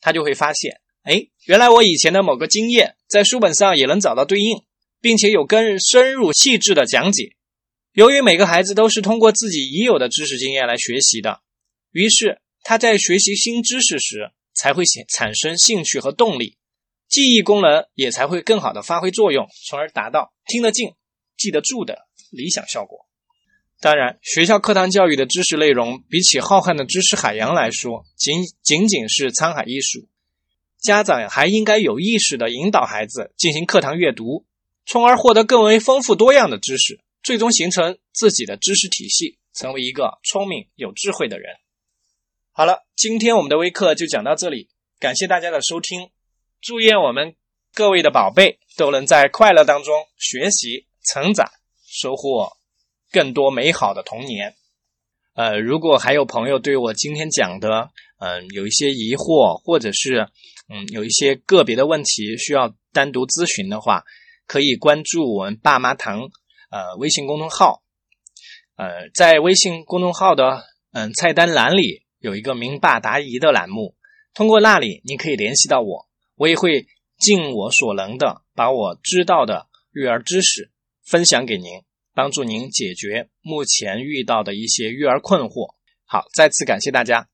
[0.01, 4.63] 他就会发现，哎，原来我以前的某个经验在书本上也能找到对应，
[5.01, 7.33] 并且有更深入细致的讲解。
[7.93, 11.41] 由于每个孩子都是通过自己已有的知识经验来学习的，
[11.91, 16.57] 于是他在学习新知识时才会产产生兴趣和动力，
[17.09, 20.95] 记忆功能也才会更好的发挥作用，从而达到听得进、
[21.37, 23.07] 记得住的理想效果。
[23.79, 30.09] 当然，学校课堂教育的知识内容，比起浩瀚的知识海洋来说，仅仅仅是沧海一粟。
[30.81, 34.47] 家长还应该有意识的引导孩子进行课堂阅读，
[34.87, 41.57] 从而获得更为丰富多样的知识，最终形成自己的知识体系，成为一个聪明有智慧的人。
[42.59, 46.09] 好了，今天我们的微课就讲到这里，感谢大家的收听。
[46.63, 47.37] 祝愿我们
[47.75, 51.51] 各位的宝贝都能在快乐当中学习、成长，
[51.87, 52.57] 收获。
[53.13, 54.55] 更多美好的童年。
[55.35, 57.91] 呃，如果还有朋友对我今天讲的，
[58.21, 60.27] 嗯，有一些疑惑，或者是
[60.73, 64.03] 嗯有一些个别的问题需要单独咨询的话，
[64.47, 66.31] 可以关注我们爸妈堂
[66.71, 67.83] 呃微信公众号。
[68.77, 73.95] 呃，在微信公众号的嗯菜单栏里有一个“明爸答疑”的栏目，
[74.35, 76.87] 通过那里您可以联系到我，我也会
[77.19, 80.71] 尽我所能的把我知道的育儿知识
[81.05, 81.83] 分享给您。
[82.15, 85.75] 帮助您解决目前遇到的一些育儿困惑。
[86.07, 87.29] 好，再次感谢大家。